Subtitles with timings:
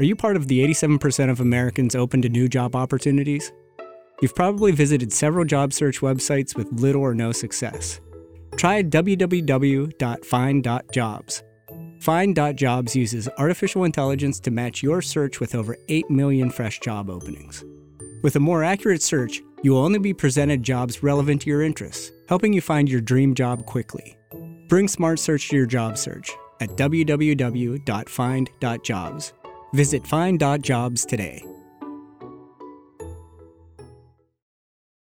[0.00, 3.52] Are you part of the 87% of Americans open to new job opportunities?
[4.22, 8.00] You've probably visited several job search websites with little or no success.
[8.56, 11.42] Try www.find.jobs.
[12.00, 17.62] Find.jobs uses artificial intelligence to match your search with over 8 million fresh job openings.
[18.22, 22.10] With a more accurate search, you will only be presented jobs relevant to your interests,
[22.26, 24.16] helping you find your dream job quickly.
[24.66, 29.32] Bring smart search to your job search at www.find.jobs.
[29.72, 31.44] Visit find.jobs today.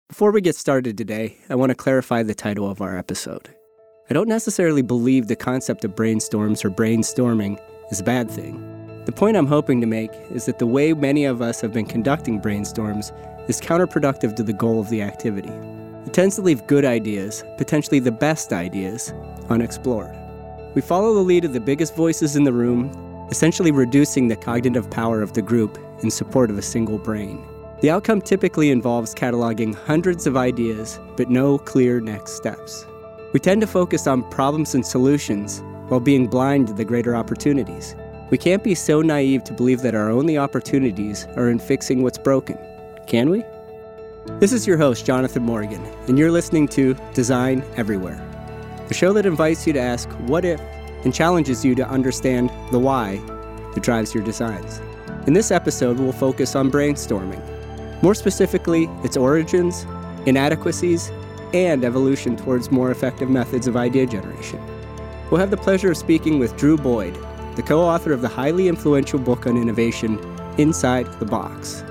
[0.08, 3.52] Before we get started today, I want to clarify the title of our episode.
[4.08, 9.02] I don't necessarily believe the concept of brainstorms or brainstorming is a bad thing.
[9.06, 11.86] The point I'm hoping to make is that the way many of us have been
[11.86, 13.10] conducting brainstorms
[13.50, 15.50] is counterproductive to the goal of the activity.
[16.06, 19.12] It tends to leave good ideas, potentially the best ideas,
[19.48, 20.14] unexplored.
[20.76, 22.92] We follow the lead of the biggest voices in the room,
[23.30, 27.44] essentially reducing the cognitive power of the group in support of a single brain.
[27.80, 32.86] The outcome typically involves cataloging hundreds of ideas, but no clear next steps.
[33.32, 37.94] We tend to focus on problems and solutions while being blind to the greater opportunities.
[38.30, 42.16] We can't be so naive to believe that our only opportunities are in fixing what's
[42.16, 42.58] broken,
[43.06, 43.42] can we?
[44.40, 48.18] This is your host, Jonathan Morgan, and you're listening to Design Everywhere,
[48.88, 50.60] the show that invites you to ask what if
[51.04, 53.16] and challenges you to understand the why
[53.74, 54.80] that drives your designs.
[55.26, 57.42] In this episode, we'll focus on brainstorming
[58.04, 59.86] more specifically, its origins,
[60.26, 61.10] inadequacies,
[61.54, 64.60] and evolution towards more effective methods of idea generation.
[65.30, 67.16] We'll have the pleasure of speaking with Drew Boyd,
[67.56, 70.18] the co author of the highly influential book on innovation,
[70.58, 71.82] Inside the Box.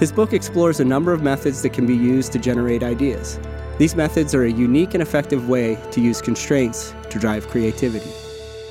[0.00, 3.38] His book explores a number of methods that can be used to generate ideas.
[3.78, 8.10] These methods are a unique and effective way to use constraints to drive creativity.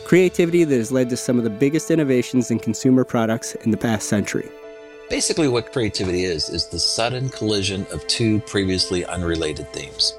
[0.09, 3.77] Creativity that has led to some of the biggest innovations in consumer products in the
[3.77, 4.49] past century.
[5.07, 10.17] Basically, what creativity is, is the sudden collision of two previously unrelated themes.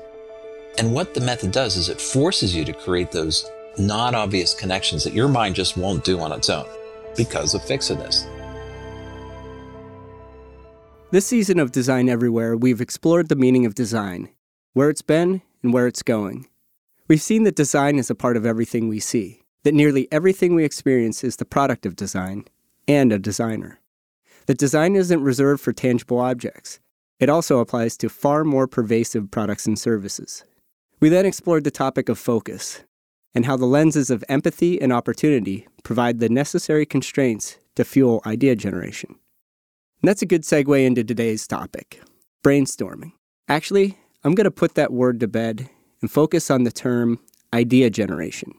[0.78, 5.02] And what the method does is it forces you to create those non obvious connections
[5.02, 6.68] that your mind just won't do on its own
[7.16, 8.28] because of fixedness.
[11.10, 14.28] This season of Design Everywhere, we've explored the meaning of design,
[14.72, 16.46] where it's been and where it's going.
[17.08, 20.65] We've seen that design is a part of everything we see, that nearly everything we
[20.65, 22.44] experience is the product of design
[22.88, 23.81] and a designer
[24.47, 26.81] that design isn't reserved for tangible objects.
[27.19, 30.44] It also applies to far more pervasive products and services.
[30.98, 32.82] We then explored the topic of focus
[33.34, 38.56] and how the lenses of empathy and opportunity provide the necessary constraints to fuel idea
[38.56, 39.15] generation.
[40.03, 42.00] And that's a good segue into today's topic
[42.42, 43.12] brainstorming.
[43.48, 45.69] Actually, I'm going to put that word to bed
[46.00, 47.21] and focus on the term
[47.53, 48.54] idea generation.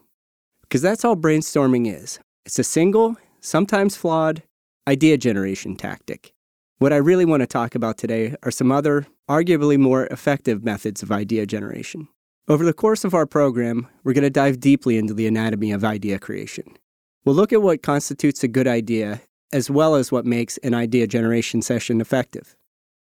[0.72, 4.42] Because that's all brainstorming is it's a single, sometimes flawed,
[4.88, 6.32] idea generation tactic.
[6.78, 11.02] What I really want to talk about today are some other, arguably more effective methods
[11.02, 12.08] of idea generation.
[12.48, 15.84] Over the course of our program, we're going to dive deeply into the anatomy of
[15.84, 16.64] idea creation.
[17.26, 19.20] We'll look at what constitutes a good idea,
[19.52, 22.56] as well as what makes an idea generation session effective.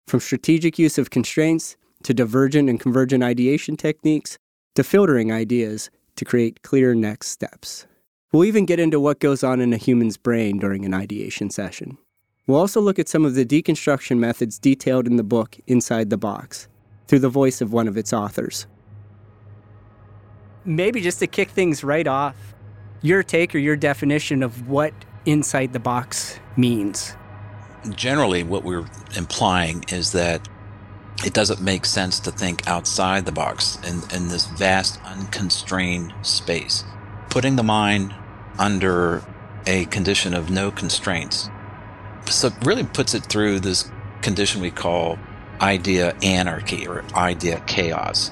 [0.08, 4.38] From strategic use of constraints, to divergent and convergent ideation techniques,
[4.76, 5.90] to filtering ideas
[6.22, 7.88] to create clear next steps.
[8.32, 11.98] We'll even get into what goes on in a human's brain during an ideation session.
[12.46, 16.20] We'll also look at some of the deconstruction methods detailed in the book Inside the
[16.20, 16.68] Box
[17.08, 18.68] through the voice of one of its authors.
[20.64, 22.36] Maybe just to kick things right off,
[23.02, 24.94] your take or your definition of what
[25.26, 27.16] inside the box means.
[27.96, 28.86] Generally, what we're
[29.18, 30.48] implying is that
[31.26, 36.84] it doesn't make sense to think outside the box in, in this vast, unconstrained space.
[37.30, 38.14] Putting the mind
[38.58, 39.24] under
[39.68, 41.50] a condition of no constraints.
[42.26, 43.90] So really puts it through this
[44.22, 45.18] condition we call
[45.62, 48.32] idea anarchy or idea chaos.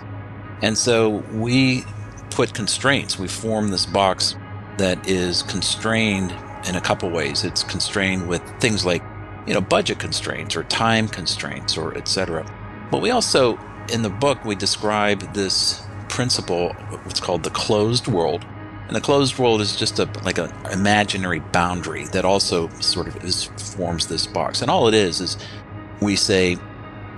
[0.62, 1.84] And so we
[2.32, 3.20] put constraints.
[3.20, 4.36] We form this box
[4.78, 6.34] that is constrained
[6.68, 7.44] in a couple ways.
[7.44, 9.04] It's constrained with things like,
[9.46, 12.46] you know, budget constraints or time constraints or etc.
[12.92, 13.58] But we also
[13.92, 18.46] in the book we describe this principle what's called the closed world
[18.90, 23.24] and the closed world is just a like an imaginary boundary that also sort of
[23.24, 23.46] is,
[23.76, 24.64] forms this box.
[24.64, 25.38] And all it is is
[26.02, 26.56] we say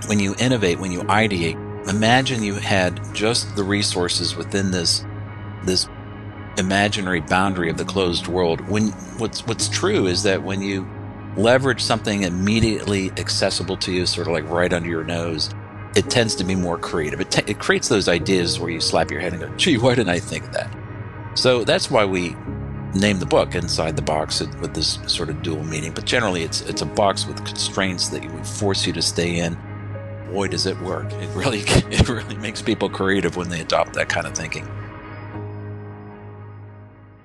[0.06, 1.56] when you innovate, when you ideate,
[1.88, 5.02] imagine you had just the resources within this
[5.64, 5.88] this
[6.58, 8.60] imaginary boundary of the closed world.
[8.68, 10.86] When what's what's true is that when you
[11.38, 15.48] leverage something immediately accessible to you, sort of like right under your nose,
[15.94, 17.20] it tends to be more creative.
[17.20, 20.10] It, it creates those ideas where you slap your head and go, "Gee, why didn't
[20.10, 20.74] I think of that?"
[21.34, 22.36] So that's why we
[22.94, 25.92] name the book inside the box with this sort of dual meaning.
[25.92, 29.56] But generally, it's it's a box with constraints that would force you to stay in.
[30.30, 31.12] Boy, does it work!
[31.14, 31.60] It really
[31.90, 34.68] it really makes people creative when they adopt that kind of thinking.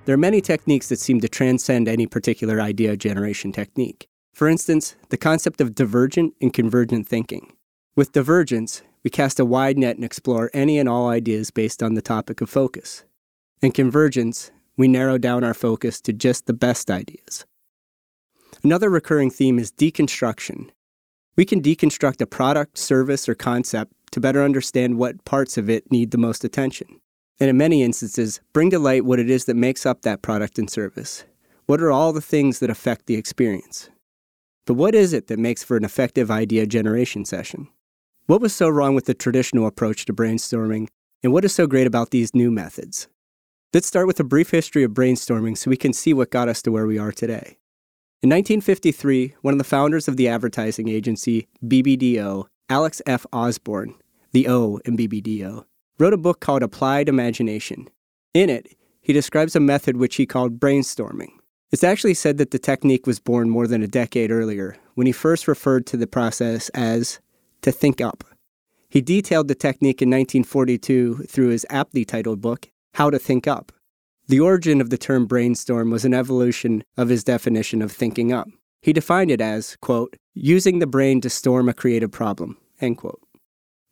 [0.04, 4.08] There are many techniques that seem to transcend any particular idea generation technique.
[4.32, 7.52] For instance, the concept of divergent and convergent thinking.
[7.98, 11.94] With divergence, we cast a wide net and explore any and all ideas based on
[11.94, 13.02] the topic of focus.
[13.60, 17.44] In convergence, we narrow down our focus to just the best ideas.
[18.62, 20.70] Another recurring theme is deconstruction.
[21.34, 25.90] We can deconstruct a product, service, or concept to better understand what parts of it
[25.90, 27.00] need the most attention
[27.40, 30.56] and in many instances, bring to light what it is that makes up that product
[30.56, 31.24] and service.
[31.66, 33.90] What are all the things that affect the experience?
[34.66, 37.68] But what is it that makes for an effective idea generation session?
[38.28, 40.88] What was so wrong with the traditional approach to brainstorming,
[41.22, 43.08] and what is so great about these new methods?
[43.72, 46.60] Let's start with a brief history of brainstorming so we can see what got us
[46.62, 47.56] to where we are today.
[48.22, 53.24] In 1953, one of the founders of the advertising agency BBDO, Alex F.
[53.32, 53.94] Osborn,
[54.32, 55.64] the O in BBDO,
[55.98, 57.88] wrote a book called Applied Imagination.
[58.34, 61.30] In it, he describes a method which he called brainstorming.
[61.70, 65.14] It's actually said that the technique was born more than a decade earlier, when he
[65.14, 67.20] first referred to the process as
[67.62, 68.24] to think up.
[68.88, 73.72] He detailed the technique in 1942 through his aptly titled book, How to Think Up.
[74.28, 78.48] The origin of the term brainstorm was an evolution of his definition of thinking up.
[78.82, 83.20] He defined it as, quote, using the brain to storm a creative problem, end quote.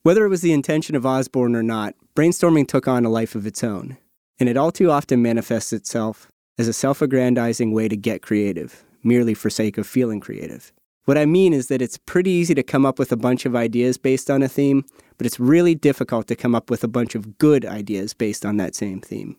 [0.02, 3.46] Whether it was the intention of Osborn or not, brainstorming took on a life of
[3.46, 3.96] its own,
[4.38, 6.28] and it all too often manifests itself
[6.58, 10.72] as a self aggrandizing way to get creative, merely for sake of feeling creative.
[11.06, 13.54] What I mean is that it's pretty easy to come up with a bunch of
[13.54, 14.84] ideas based on a theme,
[15.18, 18.56] but it's really difficult to come up with a bunch of good ideas based on
[18.56, 19.36] that same theme.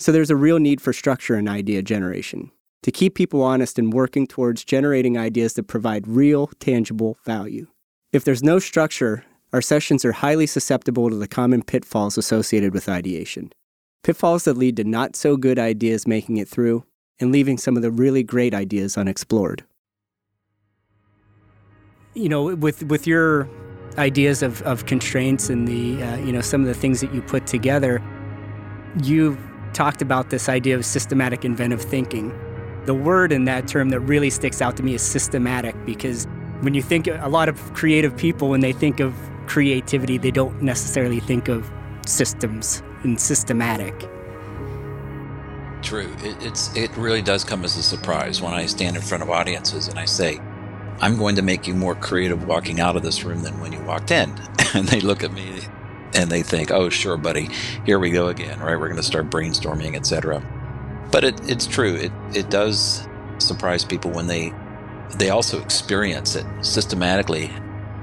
[0.00, 2.50] So there's a real need for structure in idea generation,
[2.82, 7.68] to keep people honest and working towards generating ideas that provide real, tangible value.
[8.12, 12.88] If there's no structure, our sessions are highly susceptible to the common pitfalls associated with
[12.88, 13.52] ideation.
[14.02, 16.84] Pitfalls that lead to not so good ideas making it through
[17.20, 19.64] and leaving some of the really great ideas unexplored.
[22.14, 23.48] You know, with with your
[23.98, 27.22] ideas of, of constraints and the uh, you know some of the things that you
[27.22, 28.02] put together,
[29.02, 29.38] you've
[29.72, 32.32] talked about this idea of systematic inventive thinking.
[32.86, 36.26] The word in that term that really sticks out to me is systematic because
[36.60, 39.14] when you think a lot of creative people when they think of
[39.46, 41.70] creativity, they don't necessarily think of
[42.06, 44.08] systems and systematic.
[45.82, 46.14] True.
[46.22, 49.30] It, it's it really does come as a surprise when I stand in front of
[49.30, 50.40] audiences and I say,
[51.00, 53.82] "I'm going to make you more creative walking out of this room than when you
[53.82, 54.38] walked in,"
[54.74, 55.68] and they look at me
[56.14, 57.50] and they think, "Oh, sure, buddy,
[57.84, 58.78] here we go again, right?
[58.78, 60.44] We're going to start brainstorming, etc."
[61.10, 61.94] But it, it's true.
[61.94, 63.08] It it does
[63.38, 64.56] surprise people when they
[65.16, 67.50] they also experience it systematically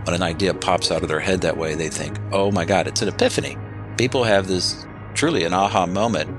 [0.04, 2.88] when an idea pops out of their head that way, they think, oh my God,
[2.88, 3.58] it's an epiphany.
[3.98, 6.32] People have this truly an aha moment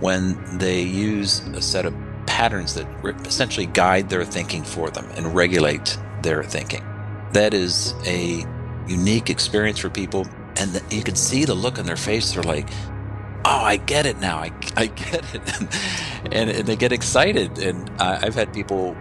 [0.00, 1.94] when they use a set of
[2.36, 2.86] patterns that
[3.24, 6.84] essentially guide their thinking for them and regulate their thinking.
[7.32, 8.44] That is a
[8.86, 10.26] unique experience for people.
[10.56, 12.32] And you can see the look on their face.
[12.32, 12.68] They're like,
[13.46, 14.36] oh, I get it now.
[14.36, 15.40] I, I get it.
[16.30, 17.58] and, and they get excited.
[17.58, 18.94] And I've had people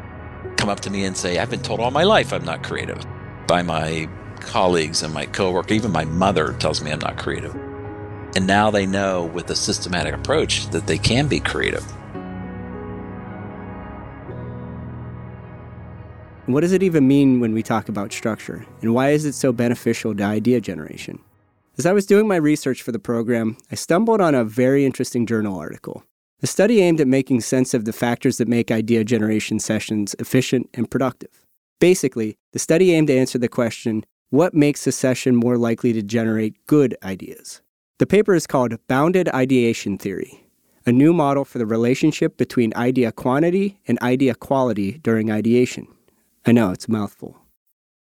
[0.55, 3.05] come up to me and say, I've been told all my life I'm not creative
[3.47, 4.07] by my
[4.39, 7.53] colleagues and my coworker, even my mother tells me I'm not creative.
[8.37, 11.85] And now they know with a systematic approach that they can be creative.
[16.47, 18.67] What does it even mean when we talk about structure?
[18.81, 21.17] And why is it so beneficial to idea generation?
[21.79, 25.25] As I was doing my research for the program, I stumbled on a very interesting
[25.25, 26.03] journal article.
[26.43, 30.69] A study aimed at making sense of the factors that make idea generation sessions efficient
[30.75, 31.31] and productive.
[31.79, 36.03] Basically, the study aimed to answer the question what makes a session more likely to
[36.03, 37.61] generate good ideas?
[37.97, 40.45] The paper is called Bounded Ideation Theory,
[40.85, 45.87] a new model for the relationship between idea quantity and idea quality during ideation.
[46.45, 47.37] I know, it's a mouthful.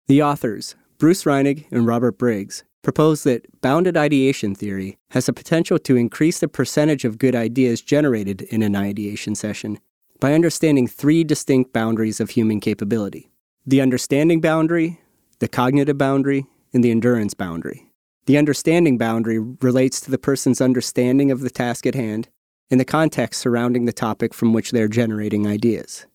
[0.08, 5.78] The authors, Bruce Reinig and Robert Briggs, propose that bounded ideation theory has the potential
[5.80, 9.78] to increase the percentage of good ideas generated in an ideation session
[10.18, 13.30] by understanding three distinct boundaries of human capability
[13.66, 14.98] the understanding boundary,
[15.38, 17.92] the cognitive boundary, and the endurance boundary.
[18.24, 22.28] The understanding boundary relates to the person's understanding of the task at hand
[22.70, 26.06] and the context surrounding the topic from which they're generating ideas.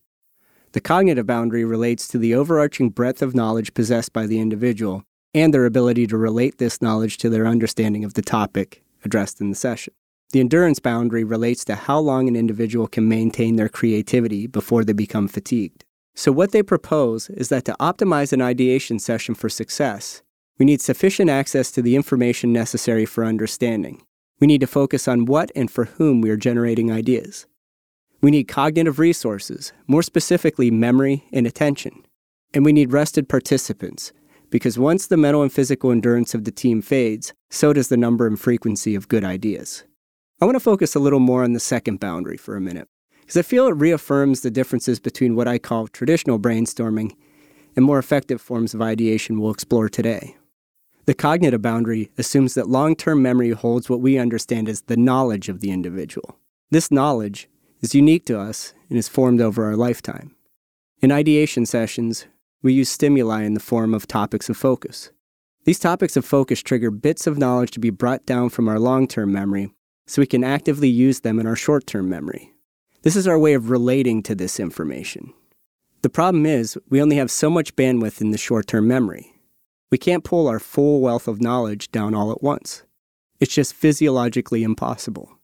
[0.72, 5.04] The cognitive boundary relates to the overarching breadth of knowledge possessed by the individual
[5.34, 9.50] and their ability to relate this knowledge to their understanding of the topic addressed in
[9.50, 9.94] the session.
[10.32, 14.92] The endurance boundary relates to how long an individual can maintain their creativity before they
[14.92, 15.84] become fatigued.
[16.14, 20.22] So, what they propose is that to optimize an ideation session for success,
[20.58, 24.02] we need sufficient access to the information necessary for understanding.
[24.40, 27.46] We need to focus on what and for whom we are generating ideas.
[28.20, 32.06] We need cognitive resources, more specifically memory and attention.
[32.54, 34.12] And we need rested participants,
[34.50, 38.26] because once the mental and physical endurance of the team fades, so does the number
[38.26, 39.84] and frequency of good ideas.
[40.40, 42.88] I want to focus a little more on the second boundary for a minute,
[43.20, 47.14] because I feel it reaffirms the differences between what I call traditional brainstorming
[47.74, 50.36] and more effective forms of ideation we'll explore today.
[51.06, 55.48] The cognitive boundary assumes that long term memory holds what we understand as the knowledge
[55.48, 56.38] of the individual.
[56.70, 57.48] This knowledge
[57.80, 60.34] is unique to us and is formed over our lifetime.
[61.00, 62.26] In ideation sessions,
[62.62, 65.10] we use stimuli in the form of topics of focus.
[65.64, 69.06] These topics of focus trigger bits of knowledge to be brought down from our long
[69.06, 69.72] term memory
[70.06, 72.52] so we can actively use them in our short term memory.
[73.02, 75.32] This is our way of relating to this information.
[76.02, 79.34] The problem is, we only have so much bandwidth in the short term memory.
[79.90, 82.82] We can't pull our full wealth of knowledge down all at once.
[83.40, 85.35] It's just physiologically impossible.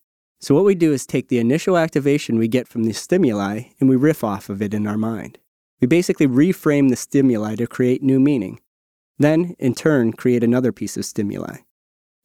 [0.42, 3.88] So, what we do is take the initial activation we get from the stimuli and
[3.88, 5.38] we riff off of it in our mind.
[5.80, 8.61] We basically reframe the stimuli to create new meaning.
[9.18, 11.58] Then, in turn, create another piece of stimuli.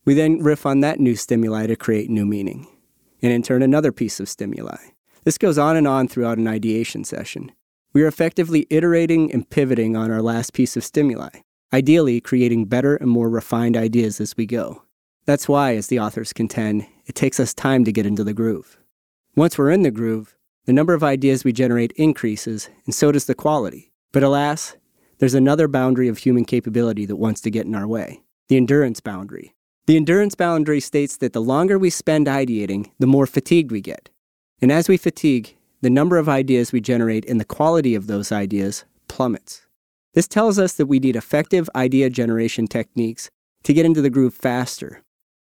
[0.03, 2.67] We then riff on that new stimuli to create new meaning.
[3.21, 4.77] And in turn, another piece of stimuli.
[5.23, 7.51] This goes on and on throughout an ideation session.
[7.93, 11.29] We are effectively iterating and pivoting on our last piece of stimuli
[11.73, 14.83] ideally creating better and more refined ideas as we go.
[15.25, 18.77] That's why, as the authors contend, it takes us time to get into the groove.
[19.35, 20.35] Once we're in the groove,
[20.65, 23.91] the number of ideas we generate increases, and so does the quality.
[24.11, 24.75] But alas,
[25.19, 29.01] there's another boundary of human capability that wants to get in our way the endurance
[29.01, 29.55] boundary.
[29.87, 34.09] The endurance boundary states that the longer we spend ideating, the more fatigued we get.
[34.61, 38.31] And as we fatigue, the number of ideas we generate and the quality of those
[38.31, 39.67] ideas plummets.
[40.13, 43.29] This tells us that we need effective idea generation techniques
[43.63, 45.03] to get into the groove faster.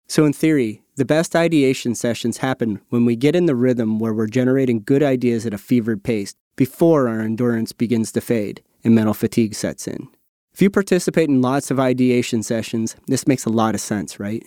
[0.08, 4.14] So, in theory, the best ideation sessions happen when we get in the rhythm where
[4.14, 8.94] we're generating good ideas at a fevered pace before our endurance begins to fade and
[8.94, 10.08] mental fatigue sets in.
[10.54, 14.44] If you participate in lots of ideation sessions, this makes a lot of sense, right?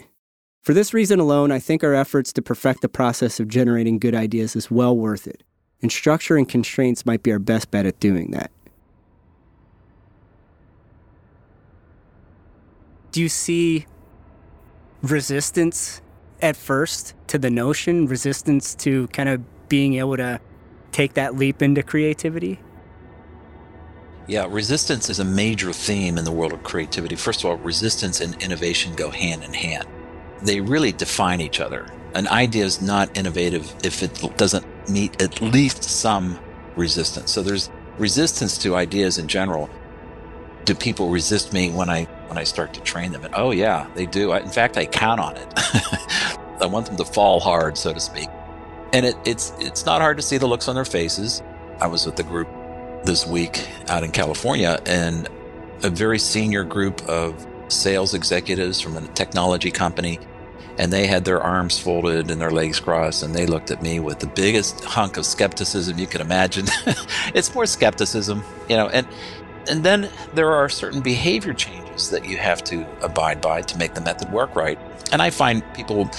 [0.63, 4.15] For this reason alone, I think our efforts to perfect the process of generating good
[4.15, 5.43] ideas is well worth it,
[5.81, 8.53] and structure and constraints might be our best bet at doing that.
[13.13, 13.87] do you see
[15.03, 16.01] resistance
[16.43, 20.41] at first to the notion, resistance to kind of being able to
[20.91, 22.59] take that leap into creativity?
[24.29, 27.17] Yeah, resistance is a major theme in the world of creativity.
[27.17, 29.87] First of all, resistance and innovation go hand in hand.
[30.43, 31.87] They really define each other.
[32.15, 36.39] An idea is not innovative if it doesn't meet at least some
[36.77, 37.31] resistance.
[37.31, 39.71] So there's resistance to ideas in general.
[40.65, 43.25] Do people resist me when I when I start to train them.
[43.27, 44.31] And oh, yeah, they do.
[44.31, 45.53] I, in fact, I count on it.
[46.62, 48.28] I want them to fall hard, so to speak.
[48.92, 51.42] And it, it's it's not hard to see the looks on their faces.
[51.81, 52.49] I was with the group
[53.04, 55.28] this week out in California, and
[55.83, 60.21] a very senior group of sales executives from a technology company,
[60.78, 63.99] and they had their arms folded and their legs crossed, and they looked at me
[63.99, 66.66] with the biggest hunk of skepticism you can imagine.
[67.35, 69.07] it's more skepticism, you know, and
[69.69, 73.95] and then there are certain behavior changes that you have to abide by to make
[73.95, 74.78] the method work right.
[75.12, 76.11] And I find people,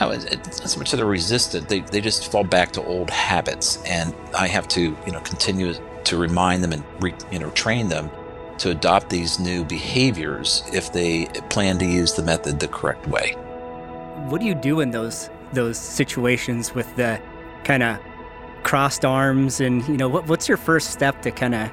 [0.00, 3.10] I was, not so much that they're resistant, they, they just fall back to old
[3.10, 3.82] habits.
[3.84, 5.74] And I have to, you know, continue
[6.04, 8.10] to remind them and, re, you know, train them
[8.58, 13.32] to adopt these new behaviors if they plan to use the method the correct way.
[14.28, 17.20] What do you do in those those situations with the
[17.62, 17.98] kind of
[18.64, 21.70] crossed arms and you know what, what's your first step to kind of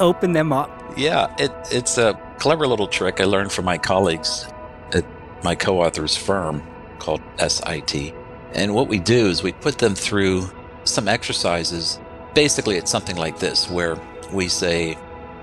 [0.00, 0.70] open them up.
[0.96, 4.46] Yeah, it, it's a clever little trick I learned from my colleagues
[4.92, 5.04] at
[5.44, 6.62] my co author's firm
[6.98, 8.14] called SIT.
[8.52, 10.48] And what we do is we put them through
[10.84, 11.98] some exercises.
[12.34, 13.96] Basically, it's something like this where
[14.32, 14.96] we say,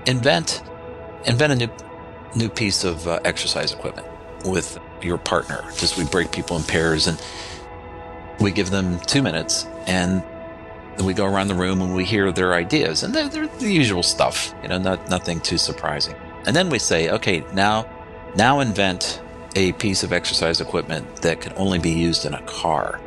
[0.06, 0.62] invent,
[1.26, 1.70] invent a new,
[2.34, 4.06] new piece of uh, exercise equipment
[4.44, 5.62] with your partner.
[5.76, 7.20] Just we break people in pairs and
[8.40, 10.22] we give them two minutes and
[10.96, 13.72] then we go around the room and we hear their ideas, and they're, they're the
[13.72, 16.14] usual stuff, you know, not, nothing too surprising.
[16.46, 17.88] And then we say, okay, now,
[18.36, 19.22] now invent
[19.56, 23.00] a piece of exercise equipment that can only be used in a car.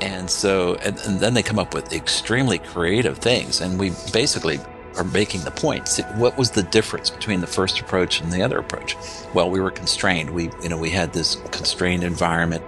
[0.00, 4.58] And so, and, and then they come up with extremely creative things, and we basically
[4.96, 5.88] are making the point.
[5.88, 8.96] See, what was the difference between the first approach and the other approach?
[9.34, 10.30] Well, we were constrained.
[10.30, 12.64] We, you know, we had this constrained environment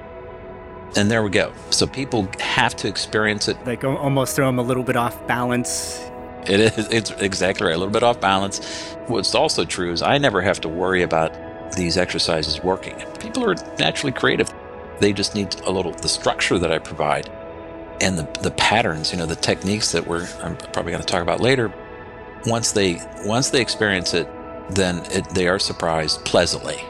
[0.97, 1.53] And there we go.
[1.71, 3.65] So people have to experience it.
[3.65, 6.01] Like almost throw them a little bit off balance.
[6.47, 6.89] It is.
[6.91, 7.75] It's exactly right.
[7.75, 8.61] A little bit off balance.
[9.07, 11.37] What's also true is I never have to worry about
[11.77, 12.95] these exercises working.
[13.19, 14.53] People are naturally creative.
[15.01, 17.31] They just need a little the structure that I provide
[18.01, 21.23] and the, the patterns, you know, the techniques that we're I'm probably going to talk
[21.23, 21.73] about later.
[22.47, 24.29] Once they once they experience it,
[24.71, 26.81] then it, they are surprised pleasantly.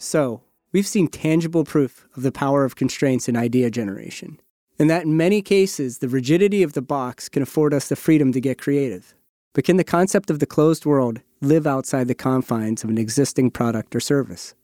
[0.00, 0.42] So,
[0.72, 4.40] we've seen tangible proof of the power of constraints in idea generation,
[4.78, 8.32] and that in many cases, the rigidity of the box can afford us the freedom
[8.32, 9.14] to get creative.
[9.54, 13.50] But can the concept of the closed world live outside the confines of an existing
[13.50, 14.54] product or service?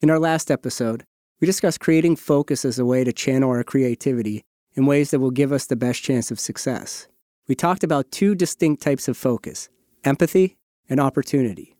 [0.00, 1.04] In our last episode,
[1.40, 4.42] we discussed creating focus as a way to channel our creativity
[4.74, 7.08] in ways that will give us the best chance of success.
[7.48, 9.68] We talked about two distinct types of focus
[10.04, 10.56] empathy
[10.88, 11.76] and opportunity.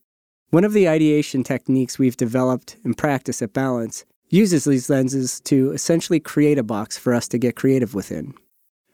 [0.50, 5.72] One of the ideation techniques we've developed and practice at Balance uses these lenses to
[5.72, 8.34] essentially create a box for us to get creative within.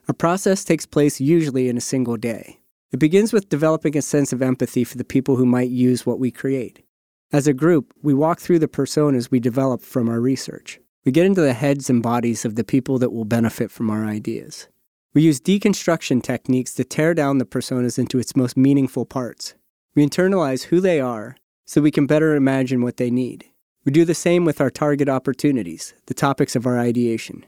[0.07, 2.61] A process takes place usually in a single day.
[2.93, 6.21] It begins with developing a sense of empathy for the people who might use what
[6.21, 6.85] we create.
[7.33, 10.79] As a group, we walk through the personas we develop from our research.
[11.05, 14.05] We get into the heads and bodies of the people that will benefit from our
[14.05, 14.69] ideas.
[15.15, 19.55] We use deconstruction techniques to tear down the personas into its most meaningful parts.
[19.95, 23.47] We internalize who they are so we can better imagine what they need.
[23.85, 27.45] We do the same with our target opportunities, the topics of our ideation.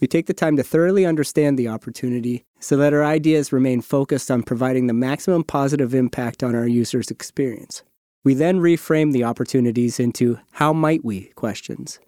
[0.00, 4.28] We take the time to thoroughly understand the opportunity so that our ideas remain focused
[4.28, 7.84] on providing the maximum positive impact on our users' experience.
[8.24, 12.00] We then reframe the opportunities into how might we questions.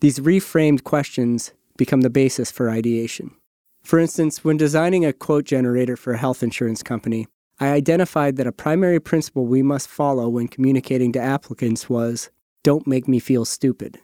[0.00, 3.32] These reframed questions become the basis for ideation.
[3.82, 7.26] For instance, when designing a quote generator for a health insurance company,
[7.58, 12.30] I identified that a primary principle we must follow when communicating to applicants was
[12.64, 14.00] don't make me feel stupid.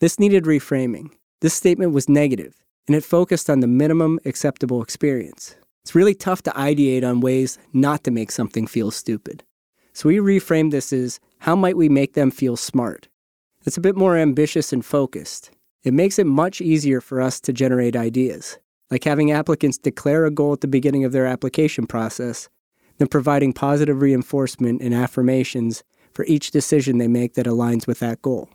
[0.00, 1.10] This needed reframing.
[1.40, 2.56] This statement was negative,
[2.88, 5.54] and it focused on the minimum acceptable experience.
[5.84, 9.44] It's really tough to ideate on ways not to make something feel stupid.
[9.92, 13.06] So we reframed this as how might we make them feel smart?
[13.64, 15.52] It's a bit more ambitious and focused.
[15.84, 18.58] It makes it much easier for us to generate ideas,
[18.90, 22.48] like having applicants declare a goal at the beginning of their application process
[22.98, 28.22] then providing positive reinforcement and affirmations for each decision they make that aligns with that
[28.22, 28.48] goal.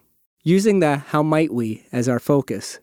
[0.44, 2.80] Using the how might we as our focus,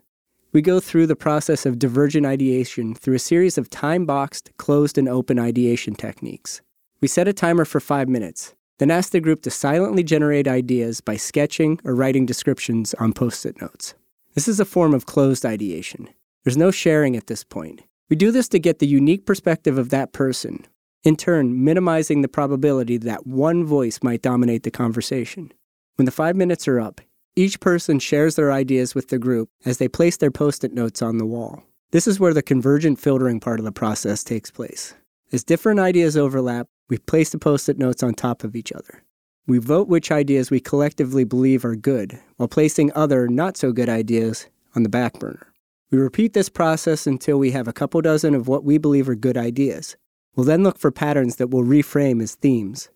[0.53, 4.99] we go through the process of divergent ideation through a series of time boxed, closed,
[4.99, 6.61] and open ideation techniques.
[7.01, 11.01] We set a timer for five minutes, then ask the group to silently generate ideas
[11.01, 13.95] by sketching or writing descriptions on post it notes.
[14.35, 16.09] This is a form of closed ideation.
[16.45, 17.83] There's no sharing at this point.
[18.09, 20.67] We do this to get the unique perspective of that person,
[21.03, 25.53] in turn, minimizing the probability that one voice might dominate the conversation.
[25.97, 27.01] When the five minutes are up,
[27.37, 31.01] each person shares their ideas with the group as they place their post it notes
[31.01, 31.63] on the wall.
[31.93, 34.95] This is where the convergent filtering part of the process takes place.
[35.33, 39.05] As different ideas overlap, we place the post it notes on top of each other.
[39.47, 43.89] We vote which ideas we collectively believe are good, while placing other not so good
[43.89, 45.53] ideas on the back burner.
[45.91, 49.17] We repeat this process until we have a couple dozen of what we believe are
[49.17, 49.97] good ideas,
[50.37, 52.89] We'll then look for patterns that we'll reframe as themes.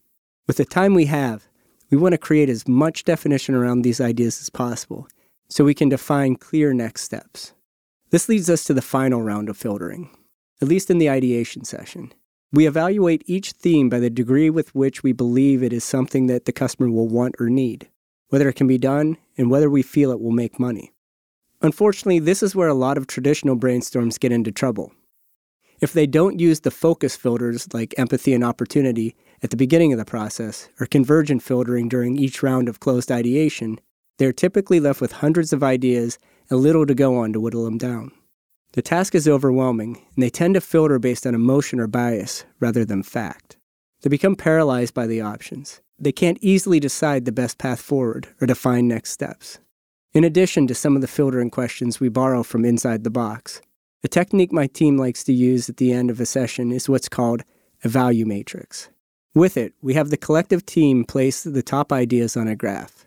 [0.46, 1.48] With the time we have,
[1.90, 5.08] we want to create as much definition around these ideas as possible
[5.48, 7.52] so we can define clear next steps.
[8.10, 10.10] This leads us to the final round of filtering,
[10.62, 12.12] at least in the ideation session.
[12.52, 16.44] We evaluate each theme by the degree with which we believe it is something that
[16.44, 17.88] the customer will want or need,
[18.28, 20.92] whether it can be done, and whether we feel it will make money.
[21.62, 24.92] Unfortunately, this is where a lot of traditional brainstorms get into trouble.
[25.80, 29.98] If they don't use the focus filters like empathy and opportunity at the beginning of
[29.98, 33.78] the process, or convergent filtering during each round of closed ideation,
[34.18, 37.78] they're typically left with hundreds of ideas and little to go on to whittle them
[37.78, 38.12] down.
[38.72, 42.84] The task is overwhelming, and they tend to filter based on emotion or bias rather
[42.84, 43.56] than fact.
[44.02, 45.80] They become paralyzed by the options.
[45.98, 49.58] They can't easily decide the best path forward or define next steps.
[50.12, 53.60] In addition to some of the filtering questions we borrow from inside the box,
[54.04, 57.08] the technique my team likes to use at the end of a session is what's
[57.08, 57.42] called
[57.82, 58.90] a value matrix.
[59.34, 63.06] With it, we have the collective team place the top ideas on a graph.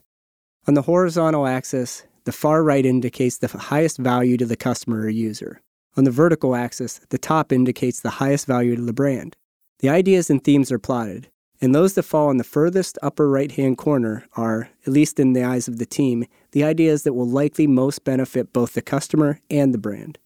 [0.67, 5.09] On the horizontal axis, the far right indicates the highest value to the customer or
[5.09, 5.61] user.
[5.97, 9.35] On the vertical axis, the top indicates the highest value to the brand.
[9.81, 11.29] The ideas and themes are plotted,
[11.61, 15.33] and those that fall in the furthest upper right hand corner are, at least in
[15.33, 19.39] the eyes of the team, the ideas that will likely most benefit both the customer
[19.51, 20.17] and the brand.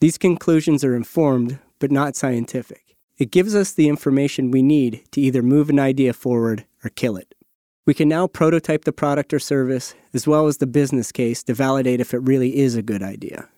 [0.00, 2.96] These conclusions are informed, but not scientific.
[3.18, 7.18] It gives us the information we need to either move an idea forward or kill
[7.18, 7.34] it.
[7.86, 11.54] We can now prototype the product or service, as well as the business case, to
[11.54, 13.50] validate if it really is a good idea.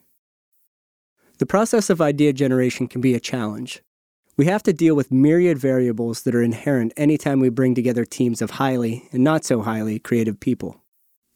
[1.39, 3.81] The process of idea generation can be a challenge.
[4.37, 8.43] We have to deal with myriad variables that are inherent anytime we bring together teams
[8.43, 10.81] of highly and not so highly creative people.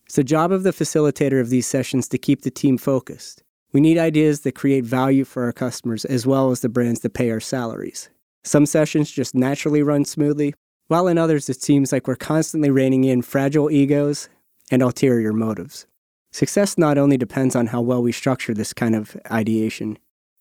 [0.06, 3.44] It's the job of the facilitator of these sessions to keep the team focused.
[3.76, 7.12] We need ideas that create value for our customers as well as the brands that
[7.12, 8.08] pay our salaries.
[8.42, 10.54] Some sessions just naturally run smoothly,
[10.86, 14.30] while in others it seems like we're constantly reining in fragile egos
[14.70, 15.86] and ulterior motives.
[16.32, 19.98] Success not only depends on how well we structure this kind of ideation,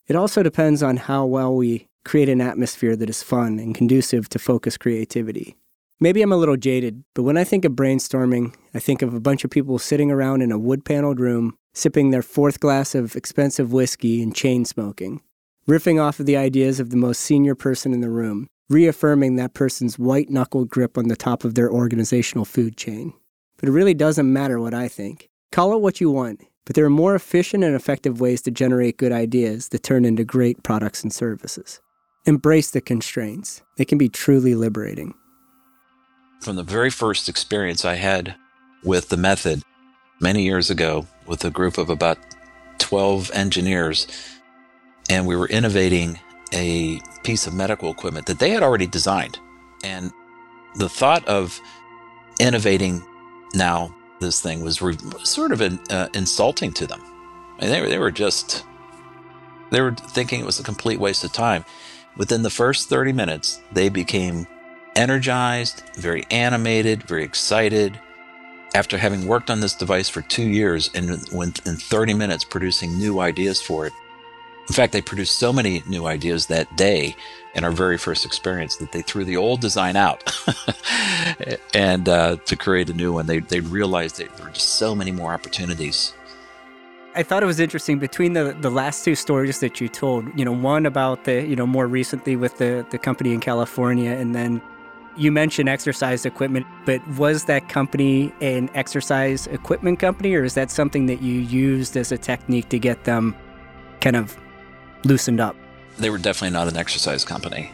[0.08, 4.30] it also depends on how well we create an atmosphere that is fun and conducive
[4.30, 5.58] to focused creativity.
[6.00, 9.20] Maybe I'm a little jaded, but when I think of brainstorming, I think of a
[9.20, 13.16] bunch of people sitting around in a wood paneled room, sipping their fourth glass of
[13.16, 15.22] expensive whiskey and chain smoking,
[15.70, 19.54] riffing off of the ideas of the most senior person in the room, reaffirming that
[19.54, 23.14] person's white knuckled grip on the top of their organizational food chain.
[23.58, 25.28] But it really doesn't matter what I think.
[25.52, 28.98] Call it what you want, but there are more efficient and effective ways to generate
[28.98, 31.82] good ideas that turn into great products and services.
[32.26, 35.14] Embrace the constraints, they can be truly liberating.
[36.42, 38.36] From the very first experience I had
[38.84, 39.62] with the method
[40.20, 42.18] many years ago with a group of about
[42.80, 44.08] 12 engineers,
[45.10, 46.20] and we were innovating
[46.54, 49.40] a piece of medical equipment that they had already designed.
[49.84, 50.12] And
[50.76, 51.60] the thought of
[52.40, 53.04] innovating
[53.54, 57.02] now this thing was re- sort of an, uh, insulting to them.
[57.60, 58.66] Mean, they they were just,
[59.72, 61.66] they were thinking it was a complete waste of time.
[62.18, 64.48] Within the first 30 minutes, they became
[64.96, 68.00] energized, very animated, very excited.
[68.76, 73.22] After having worked on this device for two years and in 30 minutes producing new
[73.22, 73.94] ideas for it.
[74.68, 77.16] In fact, they produced so many new ideas that day
[77.54, 80.22] in our very first experience that they threw the old design out
[81.74, 83.28] and uh, to create a new one.
[83.28, 86.14] They, they realized that there were just so many more opportunities
[87.18, 90.44] I thought it was interesting between the, the last two stories that you told, you
[90.44, 94.36] know, one about the, you know, more recently with the, the company in California, and
[94.36, 94.62] then
[95.18, 100.72] you mentioned exercise equipment, but was that company an exercise equipment company, or is that
[100.72, 103.36] something that you used as a technique to get them
[104.02, 104.38] kind of
[105.04, 105.56] loosened up?
[105.98, 107.72] They were definitely not an exercise company.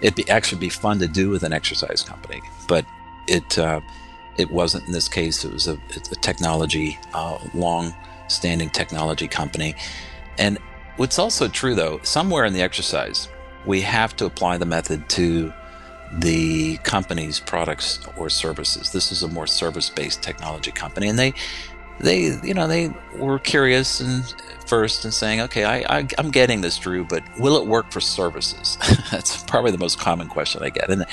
[0.00, 2.84] It'd be, actually be fun to do with an exercise company, but
[3.28, 3.80] it uh,
[4.36, 5.44] it wasn't in this case.
[5.44, 5.74] It was a,
[6.12, 7.94] a technology, uh, long
[8.28, 9.74] standing technology company.
[10.38, 10.58] And
[10.96, 13.28] what's also true, though, somewhere in the exercise,
[13.64, 15.52] we have to apply the method to
[16.12, 18.92] the company's products or services.
[18.92, 21.34] This is a more service-based technology company, and they,
[22.00, 24.24] they, you know, they were curious and
[24.66, 28.00] first and saying, okay, I, I, am getting this, Drew, but will it work for
[28.00, 28.78] services?
[29.10, 31.06] That's probably the most common question I get, and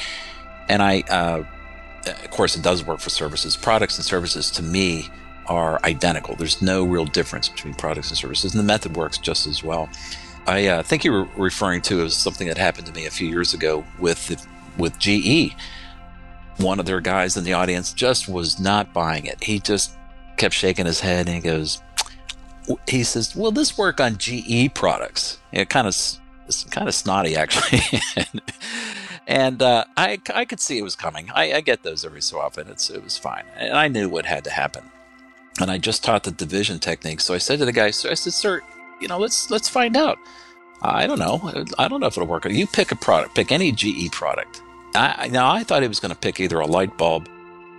[0.70, 1.44] and I, uh,
[2.08, 3.58] of course, it does work for services.
[3.58, 5.10] Products and services, to me,
[5.48, 6.36] are identical.
[6.36, 9.90] There's no real difference between products and services, and the method works just as well.
[10.46, 13.28] I uh, think you were referring to as something that happened to me a few
[13.28, 14.46] years ago with
[14.78, 15.56] with GE.
[16.58, 19.44] One of their guys in the audience just was not buying it.
[19.44, 19.98] He just
[20.38, 21.82] kept shaking his head and he goes,
[22.88, 25.96] he says, "Will this work on GE products?" It kind of
[26.48, 27.82] it's kind of snotty actually.
[29.28, 31.30] and, uh, I, I could see it was coming.
[31.34, 32.68] I, I, get those every so often.
[32.68, 33.46] It's, it was fine.
[33.56, 34.84] And I knew what had to happen
[35.60, 37.20] and I just taught the division technique.
[37.20, 38.62] So I said to the guy, so I said, sir,
[39.00, 40.18] you know, let's let's find out.
[40.82, 41.40] I don't know.
[41.78, 42.46] I don't know if it'll work.
[42.46, 43.36] You pick a product.
[43.36, 44.62] Pick any GE product.
[44.96, 47.30] I, now I thought he was going to pick either a light bulb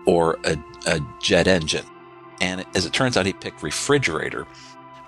[0.07, 1.87] or a, a jet engine,
[2.41, 4.47] and as it turns out, he picked refrigerator.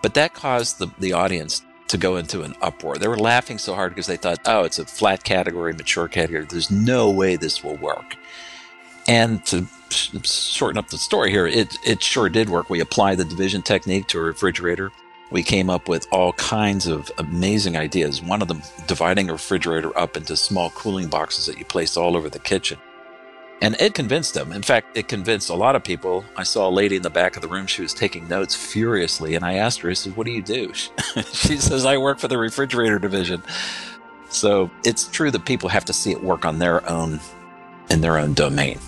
[0.02, 2.96] But that caused the, the audience to go into an uproar.
[2.96, 6.44] They were laughing so hard because they thought, oh, it's a flat category, mature category.
[6.44, 8.16] There's no way this will work.
[9.06, 12.70] And to shorten up the story here, it, it sure did work.
[12.70, 14.90] We applied the division technique to a refrigerator.
[15.30, 18.22] We came up with all kinds of amazing ideas.
[18.22, 22.16] One of them dividing a refrigerator up into small cooling boxes that you place all
[22.16, 22.78] over the kitchen.
[23.60, 24.52] And it convinced them.
[24.52, 26.24] In fact, it convinced a lot of people.
[26.36, 27.66] I saw a lady in the back of the room.
[27.66, 29.34] She was taking notes furiously.
[29.34, 30.72] And I asked her, I said, What do you do?
[31.32, 33.42] she says, I work for the refrigerator division.
[34.28, 37.18] So it's true that people have to see it work on their own,
[37.90, 38.78] in their own domain.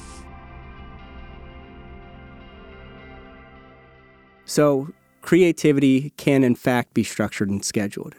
[4.44, 4.88] So,
[5.28, 8.14] creativity can in fact be structured and scheduled.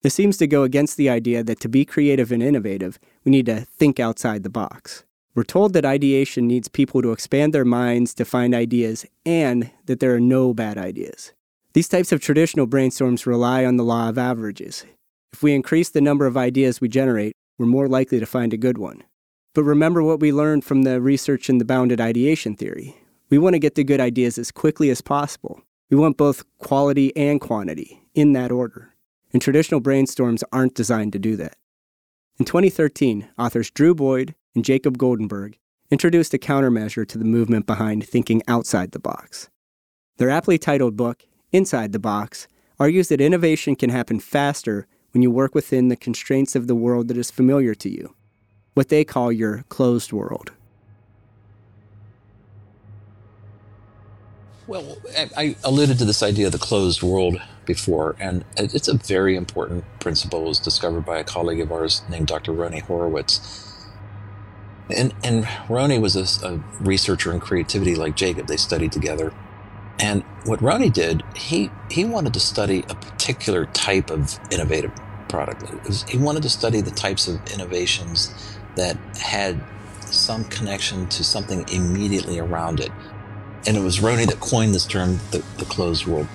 [0.00, 3.44] This seems to go against the idea that to be creative and innovative, we need
[3.44, 5.04] to think outside the box.
[5.34, 10.00] We're told that ideation needs people to expand their minds to find ideas and that
[10.00, 11.34] there are no bad ideas.
[11.74, 14.86] These types of traditional brainstorms rely on the law of averages.
[15.34, 18.56] If we increase the number of ideas we generate, we're more likely to find a
[18.56, 19.02] good one.
[19.52, 22.96] But remember what we learned from the research in the bounded ideation theory.
[23.28, 25.60] We want to get the good ideas as quickly as possible.
[25.88, 28.94] We want both quality and quantity in that order.
[29.32, 31.56] And traditional brainstorms aren't designed to do that.
[32.38, 35.54] In 2013, authors Drew Boyd and Jacob Goldenberg
[35.90, 39.48] introduced a countermeasure to the movement behind thinking outside the box.
[40.16, 42.48] Their aptly titled book, Inside the Box,
[42.80, 47.08] argues that innovation can happen faster when you work within the constraints of the world
[47.08, 48.14] that is familiar to you,
[48.74, 50.52] what they call your closed world.
[54.66, 54.98] Well,
[55.36, 59.84] I alluded to this idea of the closed world before, and it's a very important
[60.00, 60.44] principle.
[60.46, 62.52] It was discovered by a colleague of ours named Dr.
[62.52, 63.62] Roni Horowitz.
[64.90, 68.48] And, and Roni was a, a researcher in creativity like Jacob.
[68.48, 69.32] They studied together.
[70.00, 74.92] And what Roni did, he, he wanted to study a particular type of innovative
[75.28, 75.62] product.
[75.84, 78.34] Was, he wanted to study the types of innovations
[78.74, 79.60] that had
[80.00, 82.90] some connection to something immediately around it
[83.66, 86.28] and it was Roni that coined this term, the, the closed world.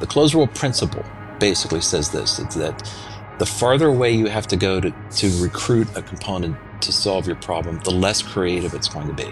[0.00, 1.04] The closed world principle
[1.38, 2.90] basically says this it's that
[3.38, 7.36] the farther away you have to go to, to recruit a component to solve your
[7.36, 9.30] problem, the less creative it's going to be.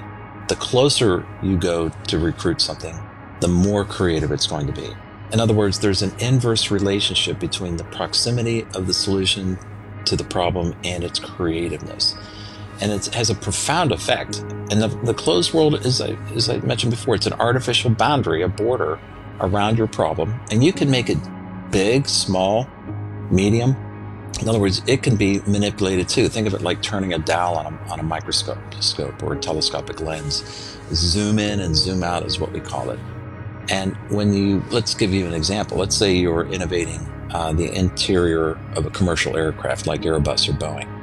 [0.49, 2.99] The closer you go to recruit something,
[3.41, 4.91] the more creative it's going to be.
[5.33, 9.59] In other words, there's an inverse relationship between the proximity of the solution
[10.07, 12.15] to the problem and its creativeness
[12.81, 14.39] and it has a profound effect.
[14.71, 18.49] And the, the closed world, is, as I mentioned before, it's an artificial boundary, a
[18.49, 18.99] border
[19.41, 21.19] around your problem, and you can make it
[21.71, 22.69] big, small,
[23.31, 23.77] medium.
[24.41, 26.29] In other words, it can be manipulated too.
[26.29, 28.59] Think of it like turning a dial on a, on a microscope
[29.23, 30.79] or a telescopic lens.
[30.93, 32.99] Zoom in and zoom out is what we call it.
[33.71, 35.79] And when you, let's give you an example.
[35.79, 37.01] Let's say you're innovating
[37.33, 40.98] uh, the interior of a commercial aircraft like Airbus or Boeing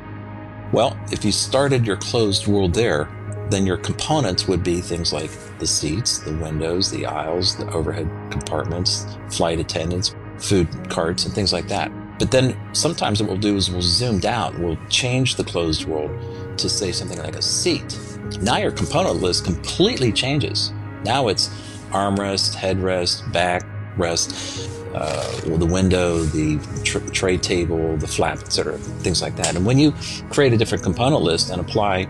[0.75, 3.07] well, if you started your closed world there,
[3.49, 8.09] then your components would be things like the seats, the windows, the aisles, the overhead
[8.29, 11.89] compartments, flight attendants, food carts, and things like that.
[12.19, 16.11] But then sometimes what we'll do is we'll zoom out, we'll change the closed world
[16.57, 17.97] to say something like a seat.
[18.41, 20.73] Now your component list completely changes.
[21.05, 21.47] Now it's
[21.91, 23.65] armrest, headrest, back
[23.97, 29.55] rest, uh, the window, the tr- tray table, the flap, etc., things like that.
[29.55, 29.93] And when you
[30.29, 32.07] create a different component list and apply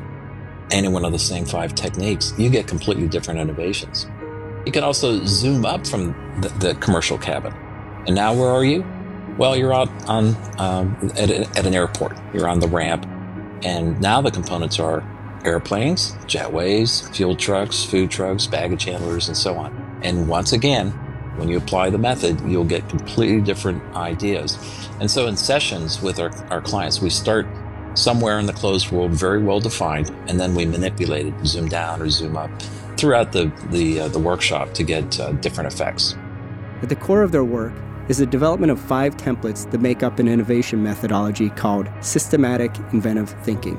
[0.71, 4.07] any one of the same five techniques, you get completely different innovations.
[4.65, 7.53] You can also zoom up from the, the commercial cabin.
[8.07, 8.85] And now where are you?
[9.37, 12.17] Well, you're out on um, at, at an airport.
[12.33, 13.05] You're on the ramp,
[13.63, 15.03] and now the components are
[15.43, 19.99] airplanes, jetways, fuel trucks, food trucks, baggage handlers, and so on.
[20.01, 20.93] And once again,
[21.37, 24.57] when you apply the method, you'll get completely different ideas.
[24.99, 27.47] And so in sessions with our, our clients, we start
[27.93, 32.01] somewhere in the closed world, very well defined, and then we manipulate it, zoom down
[32.01, 32.49] or zoom up
[32.97, 36.15] throughout the, the, uh, the workshop to get uh, different effects.
[36.81, 37.73] At the core of their work
[38.07, 43.29] is the development of five templates that make up an innovation methodology called systematic inventive
[43.43, 43.77] thinking.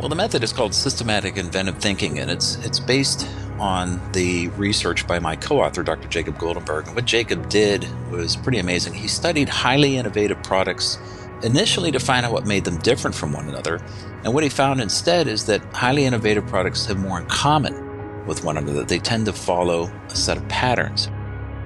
[0.00, 5.06] Well, the method is called systematic inventive thinking, and it's, it's based on the research
[5.06, 6.08] by my co author, Dr.
[6.08, 6.86] Jacob Goldenberg.
[6.86, 8.94] And what Jacob did was pretty amazing.
[8.94, 10.96] He studied highly innovative products
[11.42, 13.84] initially to find out what made them different from one another.
[14.24, 18.42] And what he found instead is that highly innovative products have more in common with
[18.42, 18.78] one another.
[18.78, 21.10] That they tend to follow a set of patterns.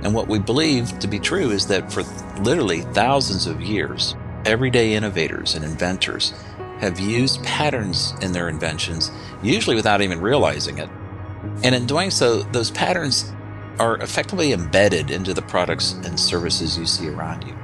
[0.03, 2.03] And what we believe to be true is that for
[2.43, 6.35] literally thousands of years, everyday innovators and inventors
[6.81, 9.11] have used patterns in their inventions,
[9.43, 10.89] usually without even realizing it,
[11.63, 13.33] and in doing so, those patterns
[13.79, 17.57] are effectively embedded into the products and services you see around you.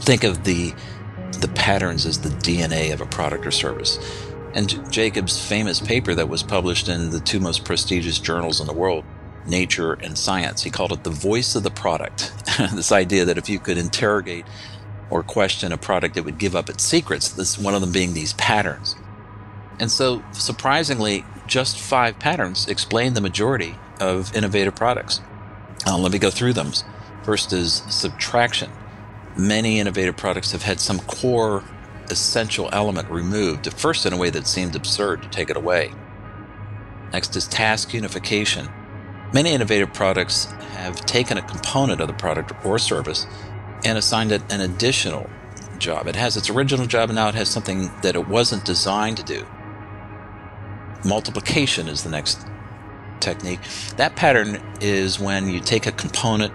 [0.00, 0.74] Think of the
[1.40, 3.98] the patterns as the DNA of a product or service.
[4.54, 8.72] And Jacob's famous paper that was published in the two most prestigious journals in the
[8.72, 9.04] world,
[9.44, 12.32] Nature and Science, he called it the voice of the product.
[12.74, 14.46] this idea that if you could interrogate
[15.10, 17.28] or question a product, it would give up its secrets.
[17.30, 18.96] This one of them being these patterns.
[19.78, 25.20] And so, surprisingly, just five patterns explain the majority of innovative products.
[25.86, 26.72] Uh, let me go through them.
[27.22, 28.70] First is subtraction.
[29.36, 31.62] Many innovative products have had some core
[32.10, 35.92] essential element removed, at first in a way that seemed absurd to take it away.
[37.12, 38.68] Next is task unification.
[39.32, 43.26] Many innovative products have taken a component of the product or service
[43.84, 45.28] and assigned it an additional
[45.78, 46.06] job.
[46.06, 49.22] It has its original job and now it has something that it wasn't designed to
[49.22, 49.46] do.
[51.04, 52.46] Multiplication is the next
[53.20, 53.60] technique.
[53.96, 56.52] That pattern is when you take a component,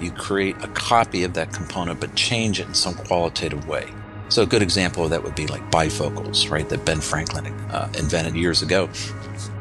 [0.00, 3.88] you create a copy of that component, but change it in some qualitative way.
[4.28, 6.68] So a good example of that would be like bifocals, right?
[6.68, 8.88] That Ben Franklin uh, invented years ago.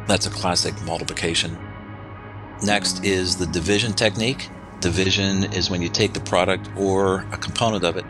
[0.07, 1.57] That's a classic multiplication.
[2.63, 4.49] Next is the division technique.
[4.79, 8.05] Division is when you take the product or a component of it,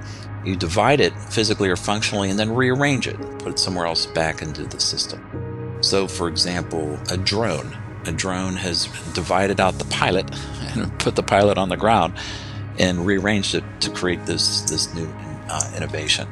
[0.45, 4.41] you divide it physically or functionally, and then rearrange it, put it somewhere else back
[4.41, 5.77] into the system.
[5.81, 7.77] So, for example, a drone.
[8.05, 10.29] A drone has divided out the pilot
[10.75, 12.13] and put the pilot on the ground
[12.77, 15.07] and rearranged it to create this, this new
[15.49, 16.27] uh, innovation.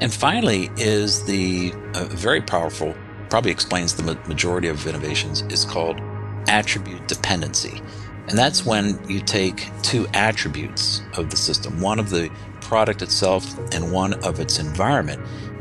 [0.00, 2.94] And finally, is the uh, very powerful,
[3.28, 6.00] probably explains the majority of innovations, is called
[6.48, 7.82] attribute dependency.
[8.28, 12.30] And that's when you take two attributes of the system, one of the
[12.60, 15.20] product itself and one of its environment,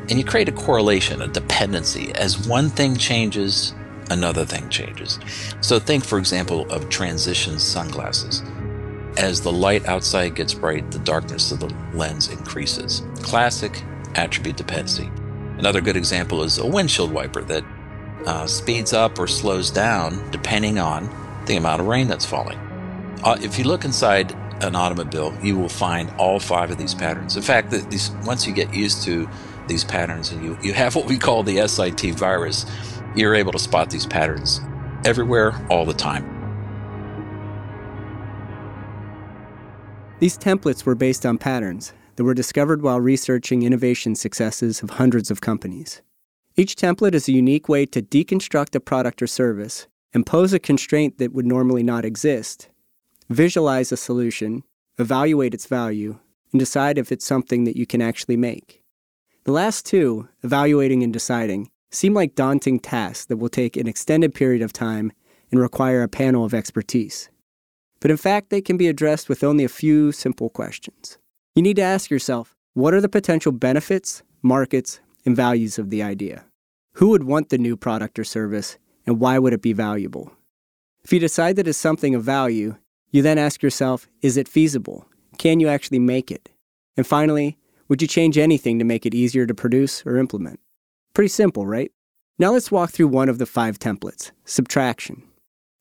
[0.10, 2.12] and you create a correlation, a dependency.
[2.14, 3.74] As one thing changes,
[4.10, 5.20] another thing changes.
[5.62, 8.44] So think, for example, of transition sunglasses.
[9.18, 13.04] As the light outside gets bright, the darkness of the lens increases.
[13.22, 13.84] Classic
[14.16, 15.10] attribute dependency.
[15.58, 17.64] Another good example is a windshield wiper that
[18.26, 21.10] uh, speeds up or slows down depending on
[21.50, 22.58] the amount of rain that's falling.
[23.24, 24.32] Uh, if you look inside
[24.64, 27.36] an automobile, you will find all five of these patterns.
[27.36, 29.28] In fact, these, once you get used to
[29.68, 32.66] these patterns and you, you have what we call the SIT virus,
[33.16, 34.62] you're able to spot these patterns
[35.06, 36.36] everywhere, all the time.
[40.20, 45.32] These templates were based on patterns that were discovered while researching innovation successes of hundreds
[45.32, 46.02] of companies.
[46.58, 51.18] Each template is a unique way to deconstruct a product or service, impose a constraint
[51.18, 52.70] that would normally not exist,
[53.30, 54.64] visualize a solution,
[54.98, 56.18] evaluate its value,
[56.52, 58.84] and decide if it's something that you can actually make.
[59.44, 64.34] The last two, evaluating and deciding, seem like daunting tasks that will take an extended
[64.34, 65.12] period of time
[65.52, 67.30] and require a panel of expertise.
[68.00, 71.18] But in fact, they can be addressed with only a few simple questions.
[71.56, 76.04] You need to ask yourself what are the potential benefits, markets, and values of the
[76.04, 76.46] idea?
[76.94, 80.32] Who would want the new product or service, and why would it be valuable?
[81.04, 82.76] If you decide that it's something of value,
[83.12, 85.08] you then ask yourself is it feasible?
[85.38, 86.50] Can you actually make it?
[86.98, 87.58] And finally,
[87.88, 90.60] would you change anything to make it easier to produce or implement?
[91.14, 91.92] Pretty simple, right?
[92.38, 95.24] Now let's walk through one of the five templates subtraction.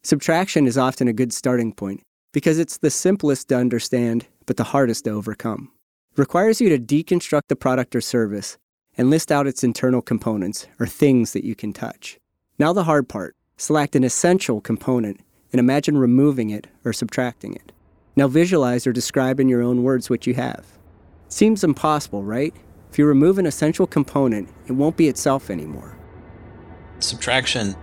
[0.02, 2.02] Subtraction is often a good starting point
[2.32, 5.70] because it's the simplest to understand but the hardest to overcome.
[6.12, 8.56] It requires you to deconstruct the product or service
[8.96, 12.18] and list out its internal components or things that you can touch.
[12.60, 15.20] Now, the hard part select an essential component
[15.52, 17.70] and imagine removing it or subtracting it.
[18.16, 20.66] Now, visualize or describe in your own words what you have.
[21.28, 22.52] Seems impossible, right?
[22.90, 25.96] If you remove an essential component, it won't be itself anymore.
[26.98, 27.76] Subtraction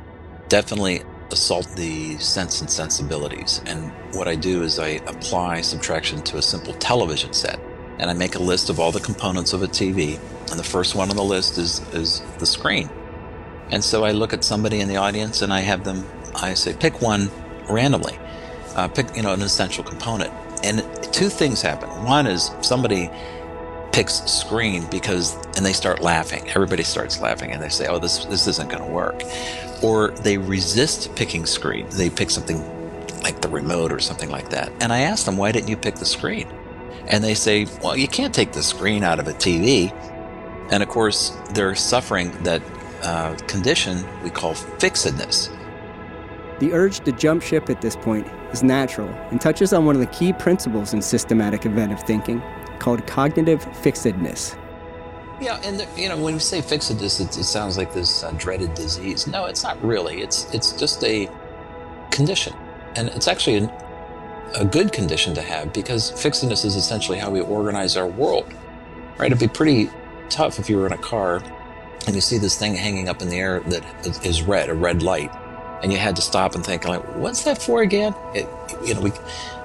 [0.49, 3.61] definitely assault the sense and sensibilities.
[3.65, 7.61] And what I do is I apply subtraction to a simple television set.
[7.97, 10.19] And I make a list of all the components of a TV.
[10.49, 12.89] And the first one on the list is, is the screen.
[13.75, 16.73] And so I look at somebody in the audience and I have them, I say,
[16.73, 17.29] pick one
[17.69, 18.17] randomly,
[18.73, 20.31] uh, pick, you know, an essential component.
[20.63, 21.89] And two things happen.
[22.05, 23.09] One is somebody
[23.91, 26.47] picks screen because, and they start laughing.
[26.51, 29.21] Everybody starts laughing and they say, oh, this, this isn't going to work
[29.83, 31.85] or they resist picking screen.
[31.89, 32.63] They pick something
[33.23, 34.71] like the remote or something like that.
[34.79, 36.47] And I ask them, why didn't you pick the screen?
[37.09, 39.91] And they say, well, you can't take the screen out of a TV.
[40.71, 42.61] And of course, they're suffering that
[43.05, 45.49] uh, condition we call fixedness.
[46.59, 50.01] The urge to jump ship at this point is natural and touches on one of
[50.01, 52.41] the key principles in systematic inventive thinking
[52.79, 54.57] called cognitive fixedness.
[55.41, 58.31] Yeah, and the, you know when we say fixedness, it, it sounds like this uh,
[58.37, 59.27] dreaded disease.
[59.27, 60.21] No, it's not really.
[60.21, 61.29] It's it's just a
[62.09, 62.53] condition,
[62.95, 63.71] and it's actually an,
[64.55, 68.53] a good condition to have because fixedness is essentially how we organize our world.
[69.17, 69.27] Right?
[69.27, 69.89] It'd be pretty
[70.29, 71.41] tough if you were in a car
[72.07, 75.01] and you see this thing hanging up in the air that is red, a red
[75.01, 75.31] light,
[75.83, 78.13] and you had to stop and think, like, what's that for again?
[78.33, 78.47] It,
[78.83, 79.11] you know, we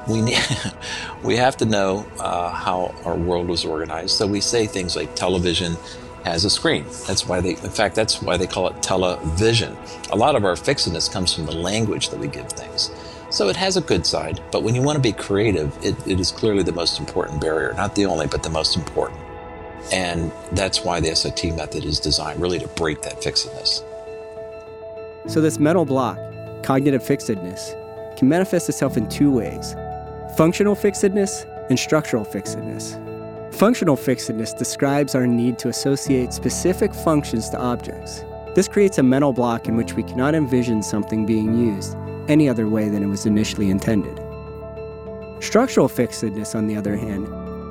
[0.09, 0.38] we need,
[1.22, 4.11] we have to know uh, how our world was organized.
[4.11, 5.76] So we say things like television
[6.24, 6.85] has a screen.
[7.07, 9.76] That's why they, in fact, that's why they call it television.
[10.11, 12.91] A lot of our fixedness comes from the language that we give things.
[13.30, 16.18] So it has a good side, but when you want to be creative, it, it
[16.18, 17.72] is clearly the most important barrier.
[17.74, 19.20] Not the only, but the most important.
[19.93, 23.84] And that's why the SIT method is designed really to break that fixedness.
[25.26, 26.18] So, this mental block,
[26.62, 27.74] cognitive fixedness,
[28.16, 29.74] can manifest itself in two ways
[30.36, 32.99] functional fixedness and structural fixedness.
[33.55, 38.24] Functional fixedness describes our need to associate specific functions to objects.
[38.55, 41.97] This creates a mental block in which we cannot envision something being used
[42.28, 44.16] any other way than it was initially intended.
[45.41, 47.26] Structural fixedness, on the other hand,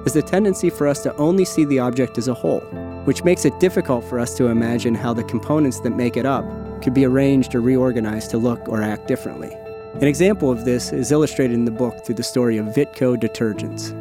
[0.06, 2.62] is the tendency for us to only see the object as a whole,
[3.06, 6.46] which makes it difficult for us to imagine how the components that make it up
[6.82, 9.52] could be arranged or reorganized to look or act differently.
[9.96, 13.94] An example of this is illustrated in the book through the story of Vitco Detergents.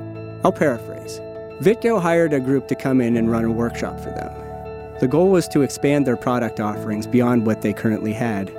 [0.44, 1.20] I'll paraphrase.
[1.60, 5.00] Vitco hired a group to come in and run a workshop for them.
[5.00, 8.50] The goal was to expand their product offerings beyond what they currently had,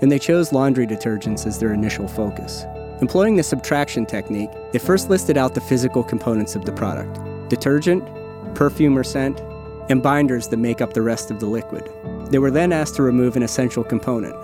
[0.00, 2.64] and they chose laundry detergents as their initial focus.
[3.00, 8.04] Employing the subtraction technique, they first listed out the physical components of the product detergent,
[8.54, 9.40] perfume or scent,
[9.88, 11.88] and binders that make up the rest of the liquid.
[12.30, 14.34] They were then asked to remove an essential component.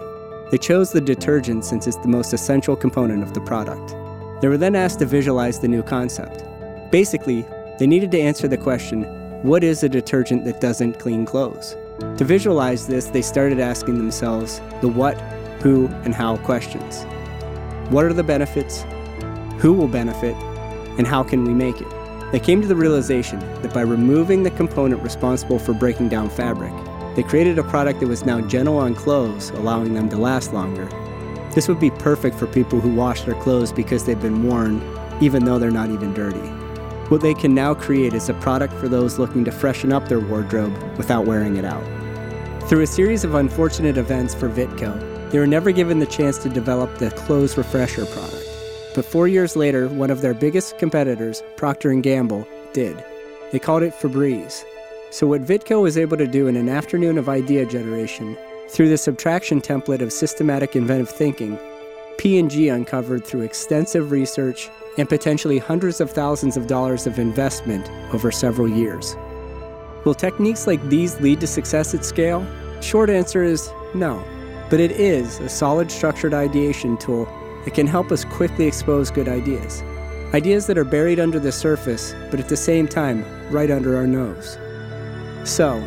[0.50, 3.94] They chose the detergent since it's the most essential component of the product.
[4.40, 6.44] They were then asked to visualize the new concept.
[6.90, 7.44] Basically,
[7.78, 9.02] they needed to answer the question
[9.42, 11.76] what is a detergent that doesn't clean clothes?
[12.16, 15.20] To visualize this, they started asking themselves the what,
[15.60, 17.04] who, and how questions.
[17.90, 18.84] What are the benefits?
[19.58, 20.34] Who will benefit?
[20.96, 21.88] And how can we make it?
[22.32, 26.72] They came to the realization that by removing the component responsible for breaking down fabric,
[27.14, 30.86] they created a product that was now gentle on clothes, allowing them to last longer.
[31.54, 34.82] This would be perfect for people who wash their clothes because they've been worn,
[35.20, 36.48] even though they're not even dirty.
[37.10, 40.20] What they can now create is a product for those looking to freshen up their
[40.20, 41.84] wardrobe without wearing it out.
[42.68, 46.48] Through a series of unfortunate events for Vitco, they were never given the chance to
[46.48, 48.48] develop the clothes refresher product.
[48.94, 53.04] But 4 years later, one of their biggest competitors, Procter & Gamble, did.
[53.50, 54.62] They called it Febreze.
[55.10, 58.96] So what Vitco was able to do in an afternoon of idea generation, through the
[58.96, 61.58] subtraction template of systematic inventive thinking,
[62.16, 68.30] P&G uncovered through extensive research and potentially hundreds of thousands of dollars of investment over
[68.30, 69.16] several years.
[70.04, 72.46] Will techniques like these lead to success at scale?
[72.80, 74.22] Short answer is no,
[74.70, 77.28] but it is a solid structured ideation tool
[77.64, 79.82] that can help us quickly expose good ideas.
[80.34, 84.06] Ideas that are buried under the surface, but at the same time, right under our
[84.06, 84.58] nose.
[85.48, 85.80] So,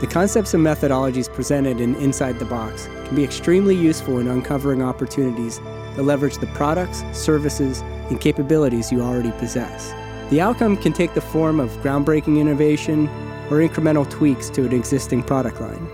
[0.00, 4.82] the concepts and methodologies presented in Inside the Box can be extremely useful in uncovering
[4.82, 5.58] opportunities
[5.96, 9.92] that leverage the products, services, and capabilities you already possess.
[10.30, 13.08] The outcome can take the form of groundbreaking innovation
[13.50, 15.88] or incremental tweaks to an existing product line.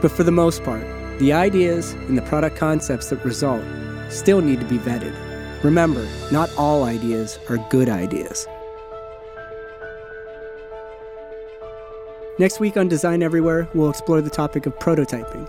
[0.00, 0.86] But for the most part,
[1.18, 3.62] the ideas and the product concepts that result
[4.08, 5.14] still need to be vetted.
[5.62, 8.46] Remember, not all ideas are good ideas.
[12.38, 15.48] Next week on Design Everywhere, we'll explore the topic of prototyping.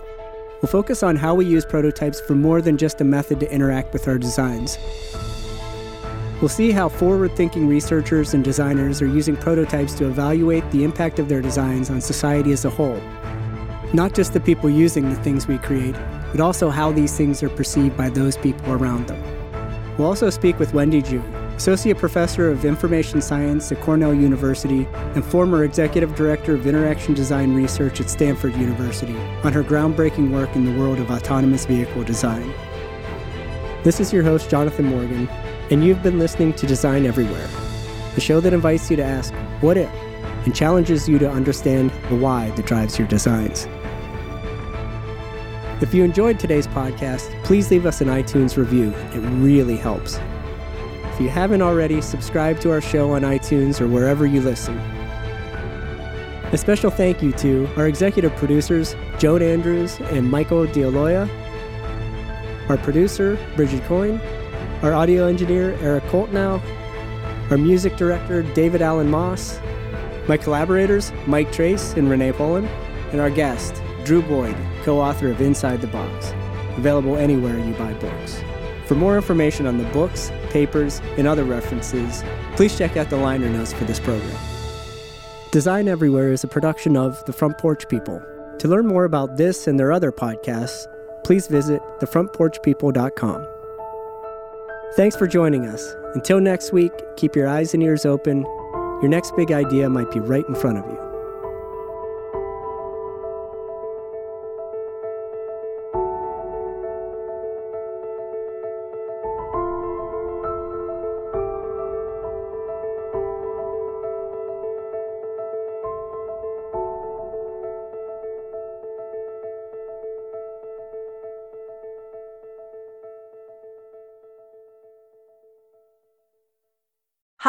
[0.62, 3.92] We'll focus on how we use prototypes for more than just a method to interact
[3.92, 4.78] with our designs.
[6.40, 11.18] We'll see how forward thinking researchers and designers are using prototypes to evaluate the impact
[11.18, 13.00] of their designs on society as a whole.
[13.92, 15.94] Not just the people using the things we create,
[16.32, 19.22] but also how these things are perceived by those people around them.
[19.96, 21.22] We'll also speak with Wendy Ju,
[21.54, 27.54] Associate Professor of Information Science at Cornell University and former Executive Director of Interaction Design
[27.54, 32.52] Research at Stanford University, on her groundbreaking work in the world of autonomous vehicle design.
[33.84, 35.28] This is your host, Jonathan Morgan,
[35.70, 37.48] and you've been listening to Design Everywhere,
[38.16, 40.05] the show that invites you to ask, What if?
[40.46, 43.68] And challenges you to understand the why that drives your designs.
[45.82, 48.94] If you enjoyed today's podcast, please leave us an iTunes review.
[49.12, 50.18] It really helps.
[51.12, 54.78] If you haven't already, subscribe to our show on iTunes or wherever you listen.
[56.52, 61.28] A special thank you to our executive producers, Joan Andrews and Michael Dialoya,
[62.70, 64.20] our producer, Bridget Coyne,
[64.82, 66.62] our audio engineer, Eric Koltnow,
[67.50, 69.58] our music director, David Allen Moss,
[70.28, 72.68] my collaborators, Mike Trace and Renee Poland,
[73.12, 76.32] and our guest, Drew Boyd, co author of Inside the Box,
[76.76, 78.42] available anywhere you buy books.
[78.86, 82.22] For more information on the books, papers, and other references,
[82.54, 84.38] please check out the liner notes for this program.
[85.50, 88.22] Design Everywhere is a production of The Front Porch People.
[88.58, 90.86] To learn more about this and their other podcasts,
[91.24, 93.46] please visit thefrontporchpeople.com.
[94.94, 95.94] Thanks for joining us.
[96.14, 98.44] Until next week, keep your eyes and ears open.
[99.02, 101.05] Your next big idea might be right in front of you.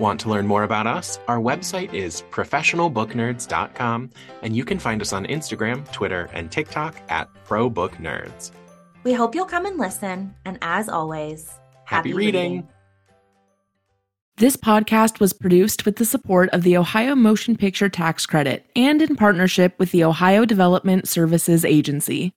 [0.00, 1.18] Want to learn more about us?
[1.28, 7.28] Our website is professionalbooknerds.com, and you can find us on Instagram, Twitter, and TikTok at
[7.46, 8.52] ProBookNerds.
[9.04, 11.50] We hope you'll come and listen, and as always,
[11.84, 12.50] happy, happy reading.
[12.52, 12.68] reading.
[14.38, 19.02] This podcast was produced with the support of the Ohio Motion Picture Tax Credit and
[19.02, 22.28] in partnership with the Ohio Development Services Agency.